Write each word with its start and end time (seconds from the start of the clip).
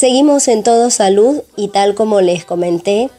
Seguimos 0.00 0.48
en 0.48 0.62
Todo 0.62 0.88
Salud 0.88 1.42
y 1.58 1.68
tal 1.68 1.94
como 1.94 2.22
les 2.22 2.46
comenté, 2.46 3.10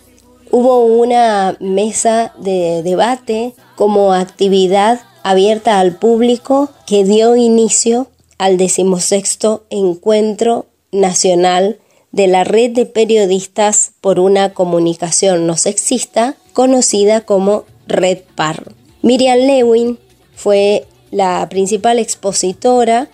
hubo 0.49 0.83
una 0.83 1.55
mesa 1.59 2.33
de 2.39 2.81
debate 2.81 3.53
como 3.75 4.13
actividad 4.13 4.99
abierta 5.21 5.79
al 5.79 5.95
público 5.99 6.71
que 6.87 7.03
dio 7.03 7.35
inicio 7.35 8.07
al 8.39 8.57
decimosexto 8.57 9.63
Encuentro 9.69 10.65
Nacional 10.91 11.77
de 12.11 12.25
la 12.25 12.45
Red 12.45 12.71
de 12.71 12.87
Periodistas 12.87 13.91
por 14.01 14.19
una 14.19 14.55
Comunicación 14.55 15.45
No 15.45 15.57
Sexista, 15.57 16.35
conocida 16.51 17.21
como 17.21 17.65
Red 17.85 18.21
PAR. 18.33 18.73
Miriam 19.03 19.37
Lewin 19.37 19.99
fue 20.33 20.87
la 21.11 21.47
principal 21.47 21.99
expositora 21.99 23.07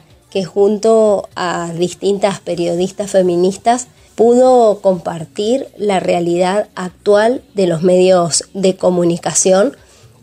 junto 0.43 1.29
a 1.35 1.71
distintas 1.73 2.39
periodistas 2.39 3.11
feministas 3.11 3.87
pudo 4.15 4.79
compartir 4.81 5.67
la 5.77 5.99
realidad 5.99 6.69
actual 6.75 7.43
de 7.53 7.67
los 7.67 7.83
medios 7.83 8.45
de 8.53 8.75
comunicación 8.75 9.77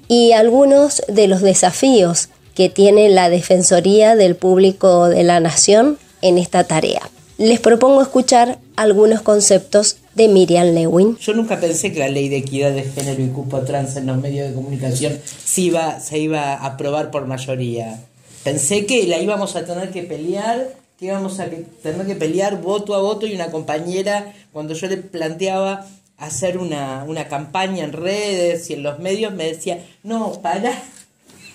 y 0.08 0.32
algunos 0.32 1.02
de 1.08 1.28
los 1.28 1.42
desafíos 1.42 2.28
que 2.54 2.68
tiene 2.68 3.08
la 3.08 3.30
Defensoría 3.30 4.16
del 4.16 4.36
Público 4.36 5.08
de 5.08 5.22
la 5.22 5.40
Nación 5.40 5.98
en 6.22 6.38
esta 6.38 6.64
tarea. 6.64 7.02
Les 7.36 7.58
propongo 7.58 8.00
escuchar 8.00 8.58
algunos 8.76 9.22
conceptos 9.22 9.96
de 10.14 10.28
Miriam 10.28 10.68
Lewin. 10.68 11.16
Yo 11.18 11.34
nunca 11.34 11.58
pensé 11.58 11.92
que 11.92 11.98
la 11.98 12.08
ley 12.08 12.28
de 12.28 12.36
equidad 12.38 12.72
de 12.72 12.84
género 12.84 13.22
y 13.22 13.28
cupo 13.28 13.60
trans 13.60 13.96
en 13.96 14.06
los 14.06 14.18
medios 14.18 14.48
de 14.48 14.54
comunicación 14.54 15.18
se 15.44 15.60
iba, 15.62 15.98
se 15.98 16.18
iba 16.18 16.54
a 16.54 16.66
aprobar 16.66 17.10
por 17.10 17.26
mayoría. 17.26 18.00
Pensé 18.44 18.86
que 18.86 19.06
la 19.06 19.18
íbamos 19.18 19.56
a 19.56 19.64
tener 19.64 19.90
que 19.90 20.02
pelear, 20.02 20.74
que 20.98 21.06
íbamos 21.06 21.40
a 21.40 21.46
tener 21.82 22.06
que 22.06 22.14
pelear 22.14 22.60
voto 22.60 22.94
a 22.94 23.00
voto 23.00 23.26
y 23.26 23.34
una 23.34 23.50
compañera, 23.50 24.34
cuando 24.52 24.74
yo 24.74 24.86
le 24.86 24.98
planteaba 24.98 25.86
hacer 26.18 26.58
una, 26.58 27.04
una 27.08 27.26
campaña 27.26 27.84
en 27.84 27.92
redes 27.92 28.70
y 28.70 28.74
en 28.74 28.82
los 28.82 28.98
medios, 28.98 29.32
me 29.32 29.46
decía, 29.46 29.84
no, 30.02 30.40
para, 30.42 30.72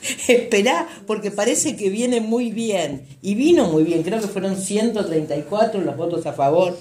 Esperá, 0.27 0.87
porque 1.07 1.31
parece 1.31 1.75
que 1.75 1.89
viene 1.89 2.21
muy 2.21 2.51
bien. 2.51 3.05
Y 3.21 3.35
vino 3.35 3.65
muy 3.65 3.83
bien, 3.83 4.03
creo 4.03 4.19
que 4.19 4.27
fueron 4.27 4.57
134 4.57 5.81
los 5.81 5.97
votos 5.97 6.25
a 6.25 6.33
favor. 6.33 6.77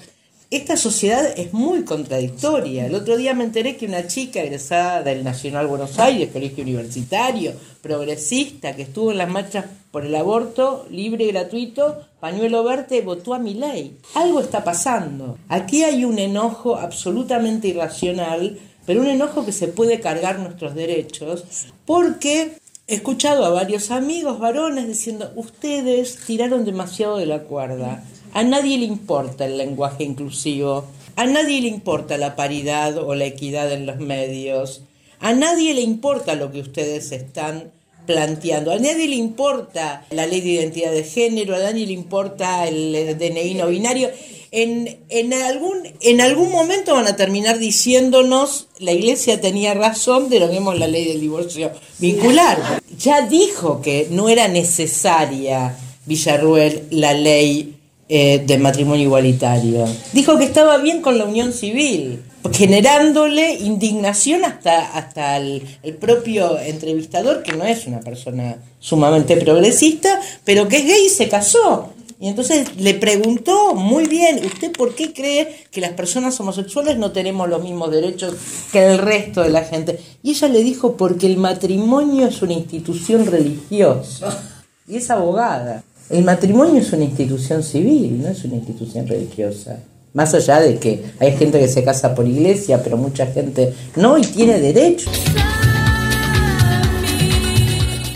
Esta 0.51 0.77
sociedad 0.77 1.31
es 1.37 1.53
muy 1.53 1.83
contradictoria. 1.83 2.87
El 2.87 2.95
otro 2.95 3.17
día 3.17 3.35
me 3.35 3.43
enteré 3.43 3.77
que 3.77 3.85
una 3.85 4.07
chica 4.07 4.41
egresada 4.41 5.03
del 5.03 5.23
Nacional 5.23 5.67
Buenos 5.67 5.99
Aires, 5.99 6.31
colegio 6.33 6.63
universitario, 6.63 7.53
progresista, 7.83 8.75
que 8.75 8.81
estuvo 8.81 9.11
en 9.11 9.19
las 9.19 9.29
marchas 9.29 9.65
por 9.91 10.07
el 10.07 10.15
aborto 10.15 10.87
libre 10.89 11.25
y 11.25 11.31
gratuito, 11.33 11.99
pañuelo 12.19 12.63
verde, 12.63 13.01
votó 13.01 13.35
a 13.35 13.39
mi 13.39 13.53
ley. 13.53 13.99
Algo 14.15 14.39
está 14.39 14.63
pasando. 14.63 15.37
Aquí 15.49 15.83
hay 15.83 16.03
un 16.03 16.17
enojo 16.17 16.77
absolutamente 16.77 17.67
irracional, 17.67 18.57
pero 18.87 19.01
un 19.01 19.07
enojo 19.07 19.45
que 19.45 19.51
se 19.51 19.67
puede 19.67 19.99
cargar 19.99 20.39
nuestros 20.39 20.73
derechos, 20.73 21.43
porque 21.85 22.57
He 22.91 22.95
escuchado 22.95 23.45
a 23.45 23.49
varios 23.49 23.91
amigos 23.91 24.39
varones 24.39 24.87
diciendo, 24.87 25.31
ustedes 25.35 26.17
tiraron 26.25 26.65
demasiado 26.65 27.19
de 27.19 27.27
la 27.27 27.43
cuerda. 27.43 28.03
A 28.33 28.43
nadie 28.43 28.77
le 28.77 28.85
importa 28.85 29.45
el 29.45 29.57
lenguaje 29.57 30.03
inclusivo. 30.03 30.85
A 31.15 31.25
nadie 31.25 31.61
le 31.61 31.67
importa 31.67 32.17
la 32.17 32.35
paridad 32.35 32.97
o 32.97 33.15
la 33.15 33.25
equidad 33.25 33.71
en 33.71 33.85
los 33.85 33.97
medios. 33.97 34.83
A 35.19 35.33
nadie 35.33 35.73
le 35.73 35.81
importa 35.81 36.35
lo 36.35 36.51
que 36.51 36.61
ustedes 36.61 37.11
están 37.11 37.71
planteando. 38.05 38.71
A 38.71 38.77
nadie 38.79 39.07
le 39.07 39.15
importa 39.15 40.05
la 40.11 40.25
ley 40.25 40.41
de 40.41 40.49
identidad 40.49 40.91
de 40.91 41.03
género, 41.03 41.55
a 41.55 41.59
nadie 41.59 41.85
le 41.85 41.93
importa 41.93 42.67
el 42.67 43.17
DNI 43.17 43.53
no 43.55 43.67
binario 43.67 44.09
en, 44.51 44.99
en, 45.09 45.33
algún, 45.33 45.77
en 46.01 46.21
algún 46.21 46.51
momento 46.51 46.93
van 46.93 47.07
a 47.07 47.15
terminar 47.15 47.59
diciéndonos 47.59 48.67
la 48.79 48.93
iglesia 48.93 49.39
tenía 49.39 49.73
razón, 49.73 50.29
deroguemos 50.29 50.77
la 50.79 50.87
ley 50.87 51.05
del 51.05 51.19
divorcio 51.19 51.71
vincular. 51.99 52.81
Ya 52.97 53.27
dijo 53.27 53.81
que 53.81 54.07
no 54.09 54.29
era 54.29 54.47
necesaria 54.47 55.77
Villarruel 56.05 56.87
la 56.89 57.13
ley 57.13 57.75
eh, 58.11 58.43
de 58.43 58.57
matrimonio 58.57 59.03
igualitario. 59.03 59.85
Dijo 60.13 60.37
que 60.39 60.43
estaba 60.43 60.77
bien 60.77 61.01
con 61.01 61.19
la 61.19 61.25
unión 61.25 61.53
civil, 61.53 62.23
generándole 62.51 63.53
indignación 63.53 64.43
hasta, 64.45 64.97
hasta 64.97 65.37
el, 65.37 65.63
el, 65.83 65.93
propio 65.93 66.59
entrevistador, 66.59 67.43
que 67.43 67.53
no 67.53 67.65
es 67.65 67.85
una 67.85 67.99
persona 67.99 68.57
sumamente 68.79 69.37
progresista, 69.37 70.19
pero 70.43 70.67
que 70.67 70.77
es 70.77 70.85
gay 70.85 71.05
y 71.05 71.09
se 71.09 71.29
casó. 71.29 71.93
Y 72.21 72.27
entonces 72.27 72.75
le 72.77 72.95
preguntó 72.95 73.75
muy 73.75 74.05
bien, 74.05 74.43
¿usted 74.43 74.73
por 74.73 74.93
qué 74.93 75.13
cree 75.13 75.55
que 75.71 75.79
las 75.79 75.91
personas 75.91 76.37
homosexuales 76.39 76.97
no 76.97 77.13
tenemos 77.13 77.47
los 77.47 77.63
mismos 77.63 77.91
derechos 77.91 78.33
que 78.73 78.85
el 78.85 78.97
resto 78.97 79.41
de 79.41 79.49
la 79.51 79.63
gente? 79.63 80.01
Y 80.21 80.31
ella 80.31 80.49
le 80.49 80.61
dijo, 80.63 80.97
porque 80.97 81.27
el 81.27 81.37
matrimonio 81.37 82.27
es 82.27 82.41
una 82.41 82.53
institución 82.53 83.25
religiosa. 83.25 84.37
Y 84.85 84.97
es 84.97 85.09
abogada. 85.09 85.83
El 86.09 86.23
matrimonio 86.23 86.81
es 86.81 86.91
una 86.91 87.03
institución 87.03 87.61
civil, 87.61 88.23
no 88.23 88.29
es 88.29 88.43
una 88.43 88.55
institución 88.55 89.07
religiosa. 89.07 89.77
Más 90.13 90.33
allá 90.33 90.59
de 90.59 90.79
que 90.79 91.03
hay 91.19 91.37
gente 91.37 91.59
que 91.59 91.67
se 91.67 91.83
casa 91.83 92.15
por 92.15 92.27
iglesia, 92.27 92.81
pero 92.83 92.97
mucha 92.97 93.27
gente 93.27 93.75
no 93.95 94.17
y 94.17 94.23
tiene 94.23 94.59
derecho. 94.59 95.11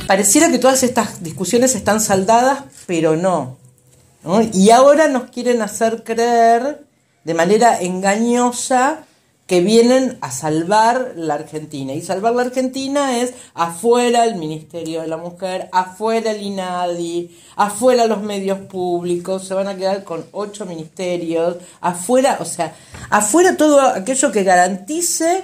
Pareciera 0.08 0.50
que 0.50 0.58
todas 0.58 0.82
estas 0.82 1.22
discusiones 1.22 1.76
están 1.76 2.02
saldadas, 2.02 2.64
pero 2.88 3.16
no. 3.16 3.58
Y 4.54 4.72
ahora 4.72 5.08
nos 5.08 5.30
quieren 5.30 5.62
hacer 5.62 6.04
creer 6.04 6.84
de 7.24 7.34
manera 7.36 7.80
engañosa 7.80 9.06
que 9.54 9.62
vienen 9.62 10.18
a 10.22 10.32
salvar 10.32 11.14
la 11.16 11.36
Argentina. 11.36 11.94
Y 11.94 12.02
salvar 12.02 12.34
la 12.34 12.42
Argentina 12.42 13.20
es 13.20 13.36
afuera 13.54 14.26
el 14.26 14.34
Ministerio 14.34 15.02
de 15.02 15.08
la 15.08 15.18
Mujer, 15.18 15.70
afuera 15.72 16.32
el 16.32 16.42
INADI, 16.42 17.38
afuera 17.56 18.08
los 18.08 18.24
medios 18.24 18.58
públicos, 18.62 19.46
se 19.48 19.54
van 19.54 19.68
a 19.68 19.78
quedar 19.78 20.04
con 20.04 20.26
ocho 20.32 20.66
ministerios, 20.66 21.58
afuera, 21.82 22.38
o 22.40 22.46
sea, 22.46 22.74
afuera 23.12 23.56
todo 23.56 23.80
aquello 23.80 24.32
que 24.32 24.42
garantice 24.42 25.44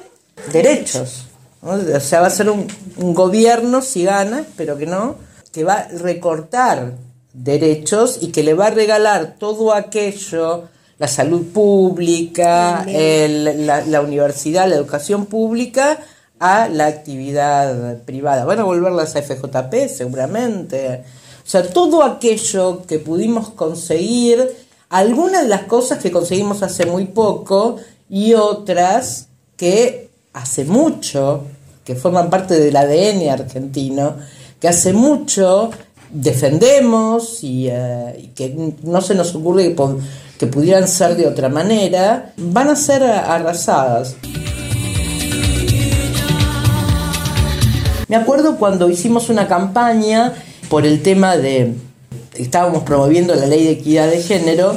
derechos. 0.52 1.26
O 1.62 2.00
sea, 2.00 2.22
va 2.22 2.28
a 2.28 2.32
ser 2.32 2.50
un, 2.50 2.66
gobierno, 3.14 3.84
si 3.84 4.06
gana, 4.06 4.44
pero 4.58 4.76
que 4.76 4.88
no, 4.88 5.18
que 5.52 5.64
va 5.64 5.74
a 5.74 5.88
recortar 5.90 6.94
derechos 7.32 8.18
y 8.22 8.32
que 8.32 8.42
le 8.42 8.56
va 8.56 8.68
a 8.68 8.72
regalar 8.72 9.36
todo 9.38 9.72
aquello, 9.72 10.68
la 11.00 11.08
salud 11.08 11.48
pública, 11.48 12.86
la, 12.86 14.02
universidad, 14.02 14.68
la 14.68 14.76
educación 14.76 15.26
pública, 15.26 16.00
a 16.40 16.68
la 16.70 16.88
actividad 16.88 18.00
privada. 18.04 18.46
Van 18.46 18.60
a 18.60 18.64
volverlas 18.64 19.16
a 19.16 19.22
FJP 19.22 19.88
seguramente. 19.90 21.04
O 21.46 21.50
sea, 21.50 21.68
todo 21.68 22.04
aquello 22.04 22.84
que 22.86 23.00
pudimos 23.00 23.50
conseguir, 23.50 24.56
algunas 24.90 25.44
de 25.44 25.50
las 25.50 25.64
cosas 25.64 26.00
que 26.00 26.12
conseguimos 26.12 26.64
hace 26.64 26.86
muy 26.86 27.06
poco 27.06 27.78
y 28.10 28.34
otras 28.34 29.28
que 29.56 30.10
hace 30.34 30.66
mucho, 30.66 31.44
que 31.84 31.96
forman 31.96 32.30
parte 32.30 32.60
del 32.60 32.76
ADN 32.76 33.30
argentino, 33.30 34.16
que 34.60 34.68
hace 34.68 34.94
mucho 34.94 35.72
defendemos 36.12 37.40
eh, 37.44 38.20
y, 38.24 38.28
que 38.28 38.74
no 38.84 39.02
se 39.02 39.16
nos 39.16 39.34
ocurre 39.36 39.76
que, 39.76 39.86
que, 40.38 40.48
pudieran 40.48 40.88
ser 40.88 41.16
de 41.16 41.28
otra 41.28 41.50
manera, 41.50 42.34
van 42.38 42.70
a 42.70 42.76
ser 42.76 43.04
arrasadas. 43.04 44.16
Me 48.08 48.16
acuerdo 48.16 48.58
cuando 48.58 48.90
hicimos 48.90 49.30
una 49.30 49.48
campaña 49.48 50.34
por 50.68 50.86
el 50.86 51.04
tema 51.04 51.38
de, 51.38 51.76
estábamos 52.34 52.84
promoviendo 52.84 53.36
la 53.36 53.46
ley 53.46 53.64
de 53.64 53.72
equidad 53.72 54.10
de 54.10 54.22
género, 54.24 54.76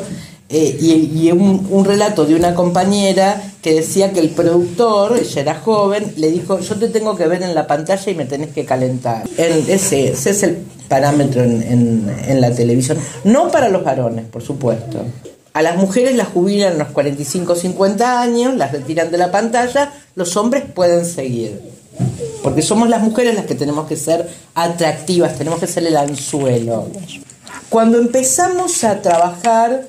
eh, 0.54 0.76
y, 0.78 1.32
un, 1.32 1.84
relato 1.86 2.26
de 2.26 2.34
una 2.34 2.54
compañera 2.54 3.42
que 3.62 3.72
decía 3.72 4.12
que 4.12 4.20
el 4.20 4.28
productor, 4.28 5.16
ella 5.18 5.40
era 5.40 5.54
joven, 5.54 6.12
le 6.18 6.30
dijo, 6.30 6.60
yo 6.60 6.76
te 6.76 6.88
tengo 6.88 7.16
que 7.16 7.26
ver 7.26 7.42
en 7.42 7.54
la 7.54 7.66
pantalla 7.66 8.12
y 8.12 8.14
me 8.14 8.26
tenés 8.26 8.50
que 8.50 8.66
calentar. 8.66 9.24
ese, 9.38 10.08
ese 10.08 10.30
es 10.30 10.42
el 10.42 10.58
parámetro 10.88 11.42
en, 11.42 12.38
la 12.38 12.54
televisión. 12.54 12.98
No 13.24 13.50
para 13.50 13.70
los 13.70 13.82
varones, 13.82 14.26
por 14.26 14.42
supuesto. 14.42 15.02
A 15.54 15.62
las 15.62 15.76
mujeres 15.76 16.14
las 16.16 16.28
jubilan 16.28 16.74
a 16.74 16.78
los 16.84 16.88
45 16.88 17.54
50 17.56 18.20
años, 18.20 18.54
las 18.54 18.72
retiran 18.72 19.10
de 19.10 19.16
la 19.16 19.30
pantalla, 19.30 19.90
los 20.16 20.36
hombres 20.36 20.64
pueden 20.74 21.06
seguir. 21.06 21.62
Porque 22.42 22.60
somos 22.60 22.90
las 22.90 23.00
mujeres 23.00 23.34
las 23.34 23.46
que 23.46 23.54
tenemos 23.54 23.86
que 23.88 23.96
ser 23.96 24.28
atractivas, 24.54 25.38
tenemos 25.38 25.60
que 25.60 25.66
ser 25.66 25.86
el 25.86 25.96
anzuelo. 25.96 26.88
Cuando 27.70 27.96
empezamos 27.96 28.84
a 28.84 29.00
trabajar 29.00 29.86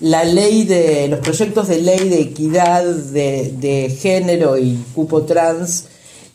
la 0.00 0.24
ley 0.24 0.64
de 0.64 1.08
los 1.08 1.20
proyectos 1.20 1.68
de 1.68 1.80
ley 1.80 2.08
de 2.08 2.20
equidad 2.20 2.84
de, 2.84 3.96
género 4.00 4.56
y 4.56 4.78
cupo 4.94 5.22
trans 5.22 5.86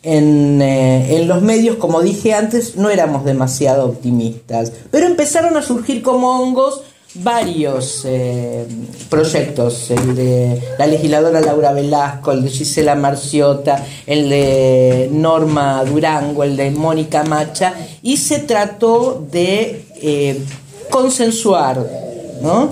en, 0.02 0.60
eh, 0.60 1.16
en, 1.16 1.28
los 1.28 1.40
medios, 1.40 1.76
como 1.76 2.02
dije 2.02 2.34
antes, 2.34 2.76
no 2.76 2.90
éramos 2.90 3.24
demasiado 3.24 3.86
optimistas. 3.86 4.70
Pero 4.90 5.06
empezaron 5.06 5.56
a 5.56 5.62
surgir 5.62 6.02
como 6.02 6.42
hongos 6.42 6.82
varios 7.14 8.02
eh, 8.04 8.66
proyectos, 9.08 9.90
el 9.90 10.16
de 10.16 10.60
la 10.78 10.86
legisladora 10.86 11.40
Laura 11.40 11.72
Velasco, 11.72 12.32
el 12.32 12.42
de 12.42 12.50
Gisela 12.50 12.94
Marciota, 12.96 13.84
el 14.06 14.28
de 14.28 15.08
Norma 15.12 15.84
Durango, 15.84 16.44
el 16.44 16.56
de 16.56 16.70
Mónica 16.70 17.22
Macha, 17.24 17.74
y 18.02 18.16
se 18.16 18.40
trató 18.40 19.24
de 19.30 19.84
eh, 20.02 20.38
consensuar. 20.90 21.86
¿no? 22.42 22.68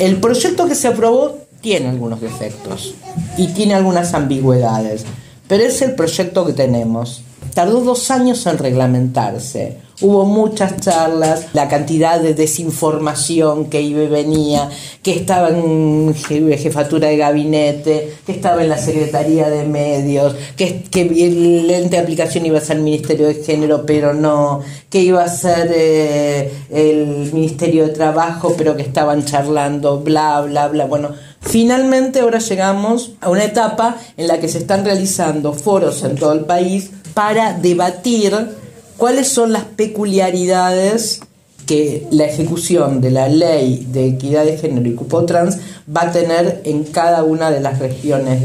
El 0.00 0.16
proyecto 0.16 0.66
que 0.66 0.74
se 0.74 0.88
aprobó 0.88 1.36
tiene 1.60 1.90
algunos 1.90 2.22
defectos 2.22 2.94
y 3.36 3.48
tiene 3.48 3.74
algunas 3.74 4.14
ambigüedades, 4.14 5.04
pero 5.46 5.62
es 5.62 5.82
el 5.82 5.94
proyecto 5.94 6.46
que 6.46 6.54
tenemos. 6.54 7.22
Tardó 7.52 7.82
dos 7.82 8.10
años 8.10 8.46
en 8.46 8.56
reglamentarse 8.56 9.76
Hubo 10.02 10.24
muchas 10.24 10.80
charlas, 10.80 11.48
la 11.52 11.68
cantidad 11.68 12.20
de 12.20 12.32
desinformación 12.34 13.66
que 13.66 13.82
iba 13.82 14.02
y 14.02 14.06
venía, 14.06 14.70
que 15.02 15.12
estaba 15.12 15.50
en 15.50 16.14
jefatura 16.14 17.08
de 17.08 17.18
gabinete, 17.18 18.14
que 18.24 18.32
estaba 18.32 18.62
en 18.62 18.70
la 18.70 18.78
Secretaría 18.78 19.50
de 19.50 19.64
Medios, 19.64 20.34
que, 20.56 20.84
que 20.84 21.02
el 21.02 21.70
ente 21.70 21.96
de 21.96 22.02
aplicación 22.02 22.46
iba 22.46 22.58
a 22.58 22.62
ser 22.62 22.78
el 22.78 22.82
Ministerio 22.82 23.26
de 23.26 23.34
Género, 23.34 23.84
pero 23.84 24.14
no, 24.14 24.60
que 24.88 25.00
iba 25.02 25.22
a 25.22 25.28
ser 25.28 25.70
eh, 25.74 26.50
el 26.70 27.30
Ministerio 27.32 27.86
de 27.86 27.92
Trabajo, 27.92 28.54
pero 28.56 28.76
que 28.76 28.82
estaban 28.82 29.24
charlando, 29.24 30.00
bla, 30.00 30.40
bla, 30.40 30.68
bla. 30.68 30.86
Bueno, 30.86 31.10
finalmente 31.40 32.20
ahora 32.20 32.38
llegamos 32.38 33.12
a 33.20 33.28
una 33.28 33.44
etapa 33.44 33.96
en 34.16 34.28
la 34.28 34.40
que 34.40 34.48
se 34.48 34.58
están 34.58 34.84
realizando 34.84 35.52
foros 35.52 36.02
en 36.04 36.16
todo 36.16 36.32
el 36.32 36.46
país 36.46 36.90
para 37.14 37.52
debatir 37.52 38.59
cuáles 39.00 39.28
son 39.28 39.50
las 39.50 39.64
peculiaridades 39.64 41.20
que 41.66 42.06
la 42.10 42.26
ejecución 42.26 43.00
de 43.00 43.10
la 43.10 43.30
ley 43.30 43.86
de 43.90 44.06
equidad 44.08 44.44
de 44.44 44.58
género 44.58 44.86
y 44.86 44.94
cupo 44.94 45.24
trans 45.24 45.56
va 45.88 46.02
a 46.02 46.12
tener 46.12 46.60
en 46.64 46.84
cada 46.84 47.22
una 47.24 47.50
de 47.50 47.60
las 47.60 47.78
regiones 47.78 48.42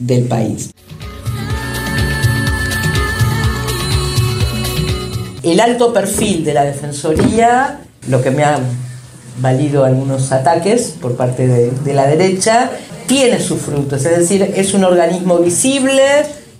del, 0.00 0.24
país. 0.24 0.72
El 5.44 5.60
alto 5.60 5.92
perfil 5.92 6.44
de 6.44 6.52
la 6.52 6.64
Defensoría, 6.64 7.80
lo 8.08 8.20
que 8.22 8.32
me 8.32 8.42
ha 8.42 8.58
valido 9.38 9.84
algunos 9.84 10.32
ataques 10.32 10.96
por 11.00 11.14
parte 11.14 11.46
de, 11.46 11.70
de 11.70 11.94
la 11.94 12.08
derecha, 12.08 12.72
tiene 13.06 13.38
sus 13.38 13.60
frutos, 13.60 14.04
es 14.04 14.18
decir, 14.18 14.52
es 14.56 14.74
un 14.74 14.82
organismo 14.82 15.38
visible, 15.38 16.02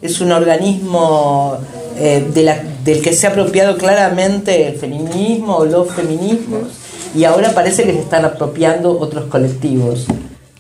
es 0.01 0.21
un 0.21 0.31
organismo 0.31 1.59
eh, 2.01 2.27
del 2.85 3.03
que 3.03 3.13
se 3.13 3.27
ha 3.27 3.31
apropiado 3.31 3.77
claramente 3.77 4.69
el 4.69 4.77
feminismo 4.77 5.59
o 5.59 5.65
los 5.67 5.93
feminismos 5.93 6.69
y 7.15 7.25
ahora 7.25 7.53
parece 7.53 7.85
que 7.85 7.93
se 7.93 8.01
están 8.01 8.25
apropiando 8.25 8.99
otros 8.99 9.27
colectivos. 9.27 10.07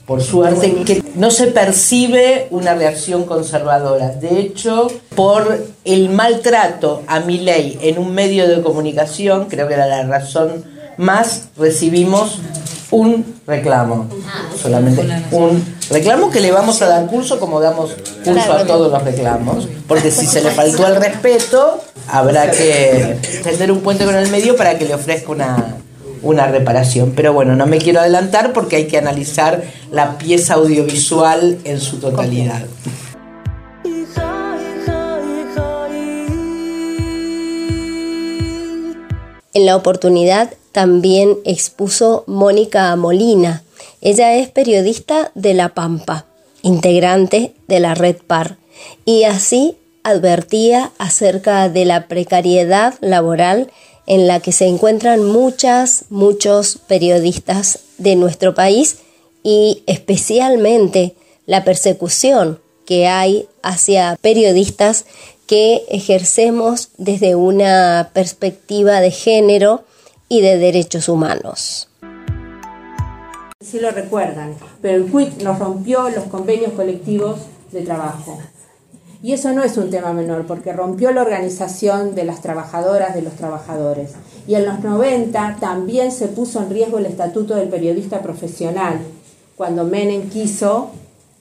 Por 0.06 0.22
suerte, 0.22 0.82
que 0.84 1.02
no 1.14 1.30
se 1.30 1.46
percibe 1.46 2.48
una 2.50 2.74
reacción 2.74 3.24
conservadora. 3.24 4.08
De 4.08 4.40
hecho, 4.40 4.88
por 5.14 5.64
el 5.84 6.10
maltrato 6.10 7.02
a 7.06 7.20
mi 7.20 7.38
ley 7.38 7.78
en 7.80 7.96
un 7.98 8.12
medio 8.12 8.48
de 8.48 8.60
comunicación, 8.60 9.46
creo 9.48 9.68
que 9.68 9.74
era 9.74 9.86
la 9.86 10.02
razón 10.02 10.64
más, 10.96 11.48
recibimos 11.56 12.40
un 12.90 13.40
reclamo. 13.46 14.08
Solamente 14.60 15.02
un 15.30 15.62
reclamo 15.90 16.30
que 16.30 16.40
le 16.40 16.50
vamos 16.50 16.80
a 16.82 16.86
dar 16.86 17.06
curso 17.06 17.38
como 17.38 17.60
damos 17.60 17.96
curso 18.24 18.52
a 18.52 18.64
todos 18.66 18.90
los 18.90 19.02
reclamos. 19.02 19.68
Porque 19.86 20.10
si 20.10 20.26
se 20.26 20.42
le 20.42 20.50
faltó 20.50 20.86
el 20.86 20.96
respeto, 20.96 21.80
habrá 22.08 22.50
que 22.50 23.18
tender 23.42 23.72
un 23.72 23.80
puente 23.80 24.04
con 24.04 24.14
el 24.14 24.28
medio 24.30 24.56
para 24.56 24.78
que 24.78 24.84
le 24.84 24.94
ofrezca 24.94 25.30
una, 25.32 25.76
una 26.22 26.46
reparación. 26.46 27.12
Pero 27.14 27.32
bueno, 27.32 27.56
no 27.56 27.66
me 27.66 27.78
quiero 27.78 28.00
adelantar 28.00 28.52
porque 28.52 28.76
hay 28.76 28.86
que 28.86 28.98
analizar 28.98 29.62
la 29.90 30.18
pieza 30.18 30.54
audiovisual 30.54 31.58
en 31.64 31.80
su 31.80 31.98
totalidad. 31.98 32.62
En 39.52 39.66
la 39.66 39.74
oportunidad 39.74 40.50
también 40.72 41.38
expuso 41.44 42.24
Mónica 42.26 42.94
Molina. 42.96 43.62
Ella 44.00 44.34
es 44.36 44.48
periodista 44.48 45.32
de 45.34 45.54
La 45.54 45.70
Pampa, 45.70 46.26
integrante 46.62 47.54
de 47.68 47.80
la 47.80 47.94
Red 47.94 48.16
Par, 48.26 48.56
y 49.04 49.24
así 49.24 49.76
advertía 50.02 50.92
acerca 50.98 51.68
de 51.68 51.84
la 51.84 52.08
precariedad 52.08 52.94
laboral 53.00 53.70
en 54.06 54.26
la 54.26 54.40
que 54.40 54.52
se 54.52 54.66
encuentran 54.66 55.24
muchas, 55.24 56.04
muchos 56.08 56.78
periodistas 56.86 57.80
de 57.98 58.16
nuestro 58.16 58.54
país 58.54 58.98
y 59.42 59.82
especialmente 59.86 61.14
la 61.46 61.64
persecución 61.64 62.60
que 62.86 63.06
hay 63.06 63.46
hacia 63.62 64.18
periodistas 64.20 65.04
que 65.46 65.84
ejercemos 65.88 66.88
desde 66.96 67.34
una 67.34 68.10
perspectiva 68.12 69.00
de 69.00 69.10
género 69.10 69.84
y 70.30 70.40
de 70.40 70.58
derechos 70.58 71.08
humanos. 71.08 71.88
Sí 73.60 73.80
lo 73.80 73.90
recuerdan, 73.90 74.54
pero 74.80 74.96
el 74.96 75.10
CUIT 75.10 75.42
nos 75.42 75.58
rompió 75.58 76.08
los 76.08 76.24
convenios 76.24 76.72
colectivos 76.72 77.40
de 77.72 77.82
trabajo. 77.82 78.38
Y 79.22 79.32
eso 79.32 79.52
no 79.52 79.62
es 79.62 79.76
un 79.76 79.90
tema 79.90 80.14
menor, 80.14 80.46
porque 80.46 80.72
rompió 80.72 81.12
la 81.12 81.22
organización 81.22 82.14
de 82.14 82.24
las 82.24 82.40
trabajadoras, 82.40 83.14
de 83.14 83.22
los 83.22 83.34
trabajadores. 83.34 84.12
Y 84.46 84.54
en 84.54 84.64
los 84.64 84.80
90 84.80 85.58
también 85.60 86.12
se 86.12 86.28
puso 86.28 86.62
en 86.62 86.70
riesgo 86.70 86.98
el 86.98 87.06
estatuto 87.06 87.56
del 87.56 87.68
periodista 87.68 88.22
profesional, 88.22 89.00
cuando 89.56 89.84
Menem 89.84 90.30
quiso 90.30 90.90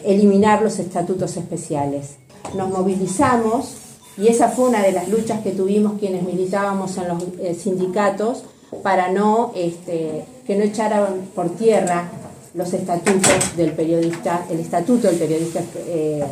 eliminar 0.03 0.63
los 0.63 0.79
estatutos 0.79 1.37
especiales. 1.37 2.17
Nos 2.55 2.69
movilizamos 2.69 3.75
y 4.17 4.27
esa 4.27 4.49
fue 4.49 4.67
una 4.67 4.81
de 4.81 4.91
las 4.91 5.07
luchas 5.07 5.41
que 5.41 5.51
tuvimos 5.51 5.99
quienes 5.99 6.23
militábamos 6.23 6.97
en 6.97 7.07
los 7.07 7.23
eh, 7.39 7.53
sindicatos 7.53 8.43
para 8.83 9.11
no 9.11 9.51
este, 9.55 10.25
que 10.45 10.55
no 10.55 10.63
echaran 10.63 11.29
por 11.35 11.49
tierra 11.55 12.09
los 12.53 12.73
estatutos 12.73 13.55
del 13.55 13.71
periodista, 13.73 14.45
el 14.49 14.59
estatuto 14.59 15.07
del 15.07 15.17
periodista 15.17 15.61
eh, 15.87 16.23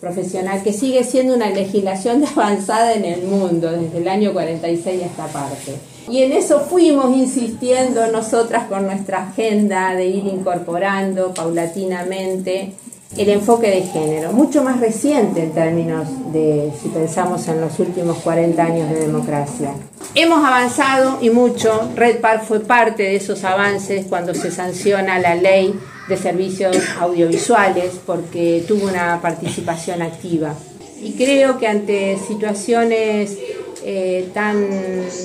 profesional, 0.00 0.62
que 0.62 0.72
sigue 0.72 1.04
siendo 1.04 1.34
una 1.34 1.50
legislación 1.50 2.24
avanzada 2.36 2.92
en 2.92 3.04
el 3.04 3.22
mundo 3.22 3.70
desde 3.70 3.98
el 3.98 4.08
año 4.08 4.32
46 4.32 5.02
a 5.02 5.06
esta 5.06 5.26
parte. 5.26 5.74
Y 6.08 6.22
en 6.22 6.32
eso 6.32 6.60
fuimos 6.60 7.16
insistiendo 7.16 8.08
nosotras 8.08 8.66
con 8.66 8.86
nuestra 8.86 9.28
agenda 9.28 9.94
de 9.94 10.06
ir 10.06 10.26
incorporando 10.26 11.32
paulatinamente 11.32 12.74
el 13.16 13.28
enfoque 13.28 13.68
de 13.68 13.82
género, 13.82 14.32
mucho 14.32 14.62
más 14.62 14.80
reciente 14.80 15.42
en 15.42 15.52
términos 15.52 16.08
de, 16.32 16.72
si 16.80 16.88
pensamos 16.88 17.46
en 17.48 17.60
los 17.60 17.78
últimos 17.78 18.18
40 18.18 18.62
años 18.62 18.90
de 18.90 19.00
democracia. 19.00 19.74
Hemos 20.14 20.44
avanzado 20.44 21.18
y 21.20 21.30
mucho, 21.30 21.90
Red 21.94 22.20
Park 22.20 22.44
fue 22.46 22.60
parte 22.60 23.02
de 23.02 23.16
esos 23.16 23.44
avances 23.44 24.06
cuando 24.08 24.34
se 24.34 24.50
sanciona 24.50 25.18
la 25.18 25.34
ley 25.34 25.78
de 26.08 26.16
servicios 26.16 26.76
audiovisuales 27.00 27.92
porque 28.06 28.64
tuvo 28.66 28.88
una 28.88 29.20
participación 29.20 30.02
activa. 30.02 30.54
Y 31.00 31.12
creo 31.12 31.58
que 31.58 31.66
ante 31.66 32.18
situaciones 32.18 33.36
eh, 33.84 34.30
tan, 34.32 34.60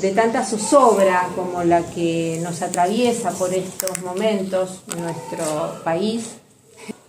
de 0.02 0.12
tanta 0.16 0.44
zozobra 0.44 1.30
como 1.36 1.64
la 1.64 1.84
que 1.84 2.40
nos 2.42 2.62
atraviesa 2.62 3.32
por 3.32 3.54
estos 3.54 4.02
momentos 4.02 4.82
en 4.96 5.04
nuestro 5.04 5.84
país, 5.84 6.32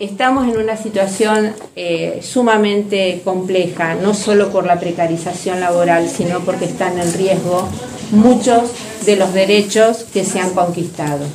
Estamos 0.00 0.46
en 0.46 0.58
una 0.58 0.76
situación 0.76 1.56
eh, 1.74 2.20
sumamente 2.22 3.20
compleja, 3.24 3.96
no 3.96 4.14
solo 4.14 4.50
por 4.52 4.64
la 4.64 4.78
precarización 4.78 5.58
laboral, 5.58 6.08
sino 6.08 6.38
porque 6.44 6.66
están 6.66 7.00
en 7.00 7.12
riesgo 7.14 7.68
muchos 8.12 8.70
de 9.04 9.16
los 9.16 9.34
derechos 9.34 10.04
que 10.12 10.24
se 10.24 10.38
han 10.38 10.54
conquistado. 10.54 11.26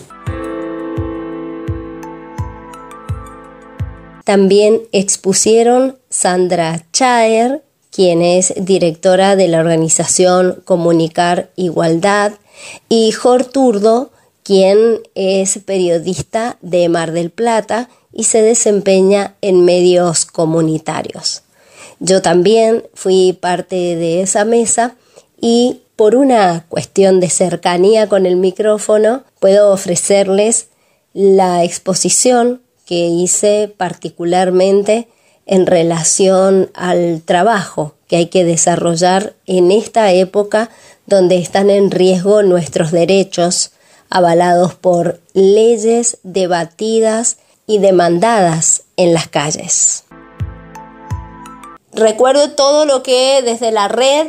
También 4.23 4.79
expusieron 4.93 5.97
Sandra 6.09 6.85
Chaer, 6.93 7.63
quien 7.91 8.21
es 8.21 8.53
directora 8.55 9.35
de 9.35 9.49
la 9.49 9.59
organización 9.59 10.61
Comunicar 10.63 11.49
Igualdad, 11.57 12.31
y 12.87 13.11
Jor 13.11 13.43
Turdo, 13.43 14.11
quien 14.43 15.01
es 15.15 15.59
periodista 15.65 16.57
de 16.61 16.87
Mar 16.87 17.11
del 17.11 17.29
Plata 17.29 17.89
y 18.13 18.25
se 18.25 18.41
desempeña 18.41 19.35
en 19.41 19.65
medios 19.65 20.25
comunitarios. 20.25 21.41
Yo 21.99 22.21
también 22.21 22.83
fui 22.93 23.33
parte 23.33 23.75
de 23.75 24.21
esa 24.21 24.45
mesa 24.45 24.95
y 25.39 25.81
por 25.95 26.15
una 26.15 26.65
cuestión 26.69 27.19
de 27.19 27.29
cercanía 27.29 28.07
con 28.07 28.25
el 28.25 28.35
micrófono 28.35 29.23
puedo 29.39 29.71
ofrecerles 29.71 30.67
la 31.13 31.63
exposición 31.63 32.61
que 32.85 33.07
hice 33.07 33.73
particularmente 33.75 35.07
en 35.45 35.65
relación 35.65 36.71
al 36.73 37.21
trabajo 37.23 37.95
que 38.07 38.17
hay 38.17 38.25
que 38.27 38.43
desarrollar 38.43 39.33
en 39.45 39.71
esta 39.71 40.11
época 40.11 40.69
donde 41.05 41.37
están 41.37 41.69
en 41.69 41.91
riesgo 41.91 42.43
nuestros 42.43 42.91
derechos 42.91 43.71
avalados 44.09 44.75
por 44.75 45.19
leyes 45.33 46.17
debatidas 46.23 47.37
y 47.67 47.79
demandadas 47.79 48.83
en 48.97 49.13
las 49.13 49.27
calles. 49.27 50.03
Recuerdo 51.91 52.51
todo 52.51 52.85
lo 52.85 53.03
que 53.03 53.41
desde 53.43 53.71
la 53.71 53.87
red 53.87 54.27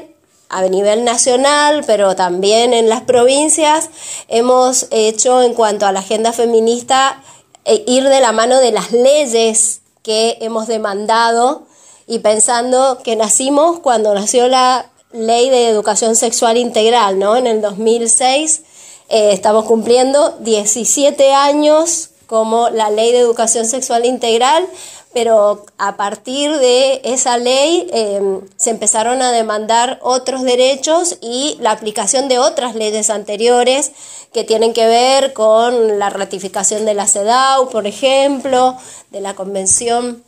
a 0.49 0.63
nivel 0.63 1.05
nacional, 1.05 1.83
pero 1.87 2.15
también 2.15 2.75
en 2.75 2.89
las 2.89 3.03
provincias, 3.03 3.91
hemos 4.29 4.87
hecho 4.91 5.43
en 5.43 5.55
cuanto 5.55 5.87
a 5.87 5.93
la 5.93 6.01
agenda 6.01 6.33
feminista, 6.33 7.23
e 7.65 7.83
ir 7.87 8.05
de 8.05 8.21
la 8.21 8.33
mano 8.33 8.61
de 8.61 8.73
las 8.73 8.93
leyes 8.93 9.81
que 10.03 10.37
hemos 10.41 10.67
demandado 10.67 11.67
y 12.07 12.19
pensando 12.19 12.99
que 13.03 13.17
nacimos 13.17 13.81
cuando 13.81 14.15
nació 14.15 14.49
la 14.49 14.91
ley 15.13 15.49
de 15.49 15.69
educación 15.69 16.15
sexual 16.15 16.59
integral, 16.59 17.19
¿no? 17.19 17.37
En 17.37 17.47
el 17.47 17.63
2006 17.63 18.63
eh, 19.09 19.31
estamos 19.33 19.65
cumpliendo 19.65 20.37
17 20.41 21.33
años 21.33 22.11
como 22.27 22.71
la 22.71 22.91
ley 22.91 23.13
de 23.13 23.19
educación 23.19 23.67
sexual 23.67 24.05
integral, 24.05 24.67
pero 25.13 25.65
a 25.79 25.97
partir 25.97 26.59
de 26.59 27.01
esa 27.05 27.39
ley 27.39 27.87
em, 27.93 28.41
se 28.57 28.71
empezaron 28.71 29.23
a 29.23 29.31
demandar 29.31 29.99
otros 30.03 30.43
derechos 30.43 31.19
y 31.21 31.57
la 31.61 31.71
aplicación 31.71 32.29
de 32.29 32.39
otras 32.39 32.75
leyes 32.75 33.11
anteriores 33.11 33.93
que 34.33 34.43
tienen 34.43 34.73
que 34.73 34.87
ver 34.87 35.33
con 35.33 36.01
la 36.01 36.11
ratificación 36.11 36.85
de 36.85 36.95
la 36.95 37.07
CEDAW, 37.07 37.71
por 37.71 37.87
ejemplo, 37.87 38.77
de 39.11 39.21
la 39.21 39.35
Convención 39.35 40.25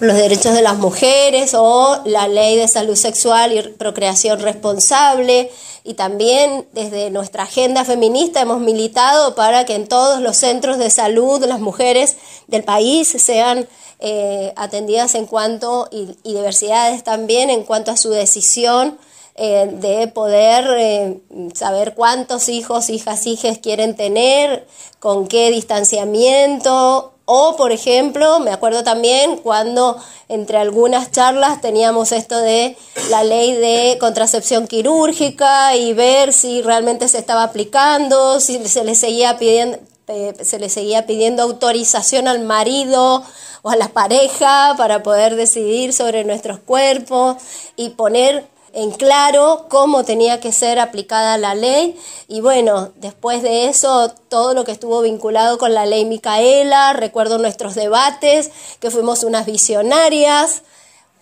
los 0.00 0.16
derechos 0.16 0.54
de 0.54 0.62
las 0.62 0.76
mujeres 0.76 1.54
o 1.54 2.00
la 2.04 2.26
ley 2.26 2.56
de 2.56 2.68
salud 2.68 2.96
sexual 2.96 3.52
y 3.52 3.62
procreación 3.62 4.40
responsable. 4.40 5.50
Y 5.84 5.94
también 5.94 6.66
desde 6.72 7.10
nuestra 7.10 7.44
agenda 7.44 7.84
feminista 7.84 8.40
hemos 8.40 8.60
militado 8.60 9.34
para 9.34 9.64
que 9.66 9.74
en 9.74 9.86
todos 9.86 10.20
los 10.20 10.36
centros 10.36 10.78
de 10.78 10.90
salud 10.90 11.44
las 11.44 11.60
mujeres 11.60 12.16
del 12.46 12.64
país 12.64 13.08
sean 13.08 13.68
eh, 14.00 14.52
atendidas 14.56 15.14
en 15.14 15.26
cuanto 15.26 15.88
y, 15.90 16.16
diversidades 16.24 17.04
también 17.04 17.50
en 17.50 17.62
cuanto 17.62 17.90
a 17.90 17.96
su 17.96 18.10
decisión 18.10 18.98
eh, 19.36 19.68
de 19.72 20.08
poder 20.08 20.66
eh, 20.78 21.20
saber 21.54 21.94
cuántos 21.94 22.48
hijos, 22.48 22.88
hijas, 22.88 23.26
hijas 23.26 23.58
quieren 23.58 23.94
tener, 23.94 24.66
con 25.00 25.26
qué 25.26 25.50
distanciamiento, 25.50 27.13
o, 27.26 27.56
por 27.56 27.72
ejemplo, 27.72 28.38
me 28.40 28.50
acuerdo 28.50 28.84
también 28.84 29.38
cuando 29.38 29.96
entre 30.28 30.58
algunas 30.58 31.10
charlas 31.10 31.60
teníamos 31.60 32.12
esto 32.12 32.38
de 32.38 32.76
la 33.10 33.24
ley 33.24 33.52
de 33.52 33.96
contracepción 33.98 34.66
quirúrgica 34.66 35.74
y 35.74 35.94
ver 35.94 36.32
si 36.32 36.60
realmente 36.60 37.08
se 37.08 37.18
estaba 37.18 37.44
aplicando, 37.44 38.40
si 38.40 38.66
se 38.66 38.84
le 38.84 38.94
seguía 38.94 39.38
pidiendo, 39.38 39.78
eh, 40.08 40.34
se 40.42 40.58
le 40.58 40.68
seguía 40.68 41.06
pidiendo 41.06 41.42
autorización 41.42 42.28
al 42.28 42.40
marido 42.40 43.22
o 43.62 43.70
a 43.70 43.76
la 43.76 43.88
pareja 43.88 44.74
para 44.76 45.02
poder 45.02 45.36
decidir 45.36 45.94
sobre 45.94 46.24
nuestros 46.24 46.58
cuerpos 46.58 47.36
y 47.76 47.90
poner 47.90 48.46
en 48.74 48.90
claro 48.90 49.66
cómo 49.68 50.04
tenía 50.04 50.40
que 50.40 50.52
ser 50.52 50.78
aplicada 50.78 51.38
la 51.38 51.54
ley 51.54 51.98
y 52.28 52.40
bueno, 52.40 52.90
después 52.96 53.42
de 53.42 53.68
eso 53.68 54.12
todo 54.28 54.52
lo 54.52 54.64
que 54.64 54.72
estuvo 54.72 55.00
vinculado 55.00 55.58
con 55.58 55.74
la 55.74 55.86
ley 55.86 56.04
Micaela, 56.04 56.92
recuerdo 56.92 57.38
nuestros 57.38 57.74
debates, 57.74 58.50
que 58.80 58.90
fuimos 58.90 59.22
unas 59.22 59.46
visionarias, 59.46 60.62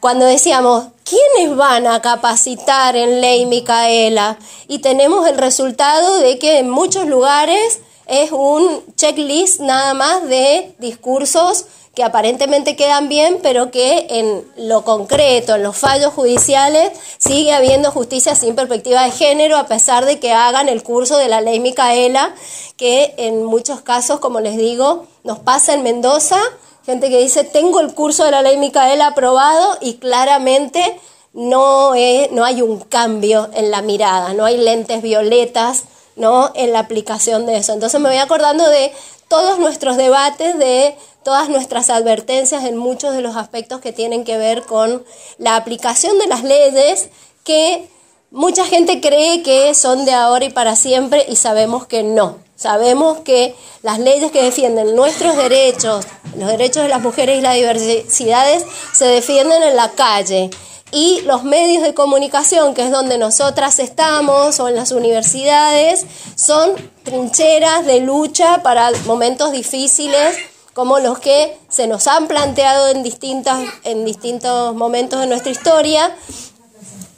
cuando 0.00 0.24
decíamos, 0.24 0.86
¿quiénes 1.04 1.56
van 1.56 1.86
a 1.86 2.02
capacitar 2.02 2.96
en 2.96 3.20
ley 3.20 3.46
Micaela? 3.46 4.36
Y 4.66 4.80
tenemos 4.80 5.28
el 5.28 5.38
resultado 5.38 6.16
de 6.16 6.40
que 6.40 6.58
en 6.58 6.70
muchos 6.70 7.06
lugares 7.06 7.80
es 8.06 8.32
un 8.32 8.82
checklist 8.96 9.60
nada 9.60 9.94
más 9.94 10.28
de 10.28 10.74
discursos 10.78 11.66
que 11.94 12.02
aparentemente 12.02 12.74
quedan 12.74 13.08
bien, 13.08 13.38
pero 13.42 13.70
que 13.70 14.06
en 14.08 14.46
lo 14.56 14.82
concreto, 14.82 15.56
en 15.56 15.62
los 15.62 15.76
fallos 15.76 16.12
judiciales, 16.14 16.92
sigue 17.18 17.52
habiendo 17.52 17.90
justicia 17.90 18.34
sin 18.34 18.54
perspectiva 18.54 19.04
de 19.04 19.10
género, 19.10 19.58
a 19.58 19.66
pesar 19.66 20.06
de 20.06 20.18
que 20.18 20.32
hagan 20.32 20.68
el 20.68 20.82
curso 20.82 21.18
de 21.18 21.28
la 21.28 21.42
ley 21.42 21.60
Micaela, 21.60 22.34
que 22.76 23.14
en 23.18 23.44
muchos 23.44 23.82
casos, 23.82 24.20
como 24.20 24.40
les 24.40 24.56
digo, 24.56 25.06
nos 25.22 25.38
pasa 25.40 25.74
en 25.74 25.82
Mendoza, 25.82 26.40
gente 26.86 27.10
que 27.10 27.20
dice, 27.20 27.44
tengo 27.44 27.80
el 27.80 27.92
curso 27.92 28.24
de 28.24 28.30
la 28.30 28.42
ley 28.42 28.56
Micaela 28.56 29.08
aprobado 29.08 29.76
y 29.82 29.94
claramente 29.94 30.98
no, 31.34 31.92
no 32.30 32.44
hay 32.44 32.62
un 32.62 32.80
cambio 32.80 33.50
en 33.54 33.70
la 33.70 33.82
mirada, 33.82 34.32
no 34.32 34.46
hay 34.46 34.56
lentes 34.56 35.02
violetas 35.02 35.84
¿no? 36.16 36.52
en 36.54 36.72
la 36.72 36.80
aplicación 36.80 37.46
de 37.46 37.56
eso. 37.56 37.72
Entonces 37.72 38.00
me 38.00 38.08
voy 38.08 38.18
acordando 38.18 38.68
de 38.68 38.92
todos 39.32 39.58
nuestros 39.58 39.96
debates, 39.96 40.58
de 40.58 40.94
todas 41.24 41.48
nuestras 41.48 41.88
advertencias 41.88 42.64
en 42.64 42.76
muchos 42.76 43.14
de 43.14 43.22
los 43.22 43.34
aspectos 43.34 43.80
que 43.80 43.90
tienen 43.90 44.24
que 44.24 44.36
ver 44.36 44.64
con 44.64 45.02
la 45.38 45.56
aplicación 45.56 46.18
de 46.18 46.26
las 46.26 46.44
leyes 46.44 47.08
que 47.42 47.88
mucha 48.30 48.66
gente 48.66 49.00
cree 49.00 49.42
que 49.42 49.74
son 49.74 50.04
de 50.04 50.12
ahora 50.12 50.44
y 50.44 50.50
para 50.50 50.76
siempre 50.76 51.24
y 51.30 51.36
sabemos 51.36 51.86
que 51.86 52.02
no. 52.02 52.40
Sabemos 52.56 53.20
que 53.20 53.54
las 53.80 53.98
leyes 53.98 54.30
que 54.32 54.42
defienden 54.42 54.94
nuestros 54.94 55.34
derechos, 55.34 56.04
los 56.36 56.48
derechos 56.50 56.82
de 56.82 56.90
las 56.90 57.00
mujeres 57.00 57.38
y 57.38 57.40
las 57.40 57.54
diversidades, 57.54 58.66
se 58.92 59.06
defienden 59.06 59.62
en 59.62 59.76
la 59.76 59.92
calle. 59.92 60.50
Y 60.92 61.22
los 61.22 61.42
medios 61.42 61.82
de 61.82 61.94
comunicación, 61.94 62.74
que 62.74 62.84
es 62.84 62.90
donde 62.90 63.16
nosotras 63.16 63.78
estamos, 63.78 64.60
o 64.60 64.68
en 64.68 64.76
las 64.76 64.92
universidades, 64.92 66.06
son 66.36 66.72
trincheras 67.02 67.86
de 67.86 68.00
lucha 68.00 68.62
para 68.62 68.92
momentos 69.06 69.52
difíciles 69.52 70.36
como 70.74 70.98
los 71.00 71.18
que 71.18 71.58
se 71.68 71.86
nos 71.86 72.06
han 72.06 72.28
planteado 72.28 72.88
en, 72.88 73.02
distintas, 73.02 73.60
en 73.84 74.04
distintos 74.04 74.74
momentos 74.74 75.20
de 75.20 75.26
nuestra 75.26 75.50
historia 75.50 76.14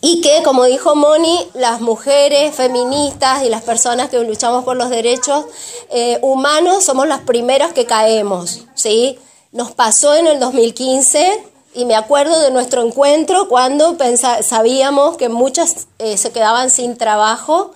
y 0.01 0.21
que, 0.21 0.43
como 0.43 0.65
dijo 0.65 0.95
Moni, 0.95 1.49
las 1.55 1.81
mujeres 1.81 2.55
feministas 2.55 3.43
y 3.43 3.49
las 3.49 3.63
personas 3.63 4.11
que 4.11 4.19
luchamos 4.21 4.63
por 4.65 4.77
los 4.77 4.91
derechos 4.91 5.47
eh, 5.91 6.19
humanos 6.21 6.85
somos 6.85 7.09
las 7.09 7.21
primeras 7.21 7.73
que 7.73 7.87
caemos, 7.87 8.67
¿sí? 8.75 9.19
Nos 9.51 9.73
pasó 9.73 10.15
en 10.15 10.27
el 10.27 10.41
2015 10.41 11.54
y 11.75 11.85
me 11.85 11.97
acuerdo 11.97 12.39
de 12.41 12.53
nuestro 12.53 12.87
encuentro 12.87 13.49
cuando 13.49 13.97
sabíamos 14.43 15.17
que 15.17 15.29
muchas 15.29 15.89
eh, 15.99 16.17
se 16.17 16.31
quedaban 16.31 16.71
sin 16.71 16.97
trabajo, 16.97 17.73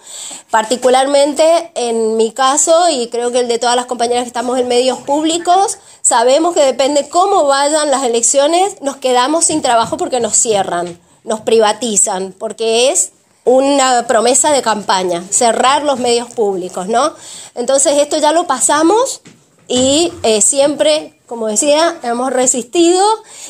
particularmente 0.51 1.73
en 1.75 2.17
mi 2.17 2.31
caso 2.31 2.89
y 2.89 3.09
creo 3.09 3.33
que 3.33 3.41
el 3.41 3.49
de 3.49 3.59
todas 3.59 3.75
las 3.75 3.87
compañeras 3.87 4.23
que 4.23 4.29
estamos 4.29 4.59
en 4.59 4.69
medios 4.69 4.99
públicos, 4.99 5.79
sabemos 6.01 6.55
que 6.55 6.65
depende 6.65 7.09
cómo 7.09 7.47
vayan 7.47 7.91
las 7.91 8.05
elecciones, 8.05 8.81
nos 8.81 8.97
quedamos 8.97 9.47
sin 9.47 9.63
trabajo 9.63 9.97
porque 9.97 10.21
nos 10.21 10.37
cierran, 10.37 10.99
nos 11.25 11.41
privatizan, 11.41 12.33
porque 12.39 12.91
es 12.91 13.11
una 13.45 14.07
promesa 14.07 14.53
de 14.53 14.63
campaña, 14.63 15.25
cerrar 15.31 15.83
los 15.83 15.99
medios 15.99 16.31
públicos, 16.31 16.87
¿no? 16.87 17.15
Entonces 17.55 17.95
esto 17.99 18.19
ya 18.19 18.31
lo 18.31 18.47
pasamos 18.47 19.23
y 19.67 20.13
eh, 20.23 20.41
siempre 20.41 21.18
como 21.29 21.47
decía, 21.47 21.99
hemos 22.03 22.33
resistido 22.33 23.05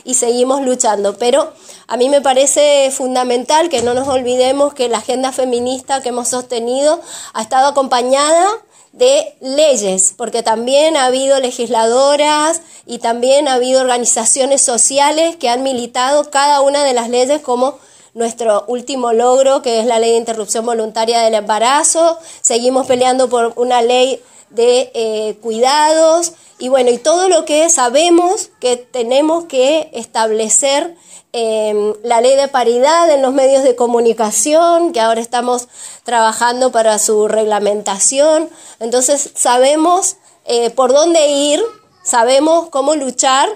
y 0.04 0.14
seguimos 0.14 0.60
luchando, 0.62 1.16
pero 1.16 1.52
a 1.86 1.96
mí 1.96 2.08
me 2.08 2.20
parece 2.20 2.90
fundamental 2.90 3.68
que 3.70 3.82
no 3.82 3.94
nos 3.94 4.08
olvidemos 4.08 4.74
que 4.74 4.88
la 4.88 4.98
agenda 4.98 5.32
feminista 5.32 6.02
que 6.02 6.10
hemos 6.10 6.28
sostenido 6.28 7.00
ha 7.32 7.40
estado 7.40 7.68
acompañada 7.68 8.46
de 8.92 9.36
leyes, 9.40 10.12
porque 10.16 10.42
también 10.42 10.96
ha 10.96 11.06
habido 11.06 11.38
legisladoras 11.38 12.62
y 12.84 12.98
también 12.98 13.46
ha 13.46 13.54
habido 13.54 13.80
organizaciones 13.80 14.60
sociales 14.60 15.36
que 15.36 15.48
han 15.48 15.62
militado 15.62 16.30
cada 16.30 16.60
una 16.60 16.84
de 16.84 16.94
las 16.94 17.08
leyes 17.08 17.40
como 17.40 17.78
nuestro 18.18 18.64
último 18.66 19.12
logro, 19.12 19.62
que 19.62 19.78
es 19.78 19.86
la 19.86 20.00
ley 20.00 20.10
de 20.10 20.16
interrupción 20.16 20.66
voluntaria 20.66 21.20
del 21.20 21.34
embarazo. 21.34 22.18
Seguimos 22.40 22.86
peleando 22.88 23.28
por 23.28 23.52
una 23.54 23.80
ley 23.80 24.20
de 24.50 24.90
eh, 24.92 25.38
cuidados 25.40 26.32
y 26.58 26.68
bueno, 26.68 26.90
y 26.90 26.98
todo 26.98 27.28
lo 27.28 27.44
que 27.44 27.70
sabemos 27.70 28.50
que 28.60 28.76
tenemos 28.76 29.44
que 29.44 29.90
establecer 29.92 30.96
em, 31.32 31.94
la 32.02 32.20
ley 32.20 32.34
de 32.34 32.48
paridad 32.48 33.08
en 33.08 33.22
los 33.22 33.32
medios 33.32 33.62
de 33.62 33.76
comunicación, 33.76 34.92
que 34.92 35.00
ahora 35.00 35.20
estamos 35.20 35.68
trabajando 36.02 36.72
para 36.72 36.98
su 36.98 37.28
reglamentación. 37.28 38.50
Entonces 38.80 39.30
sabemos 39.36 40.16
eh, 40.44 40.70
por 40.70 40.92
dónde 40.92 41.28
ir, 41.28 41.62
sabemos 42.02 42.68
cómo 42.70 42.96
luchar 42.96 43.48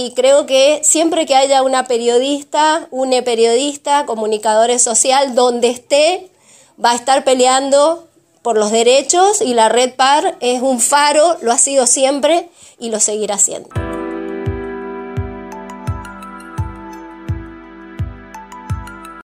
y 0.00 0.12
creo 0.14 0.46
que 0.46 0.80
siempre 0.84 1.26
que 1.26 1.34
haya 1.34 1.64
una 1.64 1.88
periodista, 1.88 2.86
una 2.92 3.22
periodista, 3.22 4.06
comunicadores 4.06 4.80
social, 4.80 5.34
donde 5.34 5.70
esté, 5.70 6.30
va 6.82 6.92
a 6.92 6.94
estar 6.94 7.24
peleando 7.24 8.06
por 8.42 8.56
los 8.56 8.70
derechos 8.70 9.40
y 9.40 9.54
la 9.54 9.68
Red 9.68 9.94
Par 9.94 10.36
es 10.38 10.62
un 10.62 10.78
faro, 10.78 11.36
lo 11.42 11.50
ha 11.50 11.58
sido 11.58 11.88
siempre 11.88 12.48
y 12.78 12.90
lo 12.90 13.00
seguirá 13.00 13.38
siendo. 13.38 13.87